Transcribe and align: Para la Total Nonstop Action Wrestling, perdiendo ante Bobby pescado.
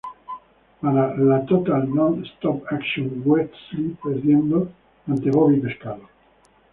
Para 0.79 1.15
la 1.15 1.45
Total 1.45 1.87
Nonstop 1.87 2.65
Action 2.73 3.21
Wrestling, 3.23 3.93
perdiendo 4.01 4.71
ante 5.07 5.29
Bobby 5.29 5.57
pescado. 5.57 6.09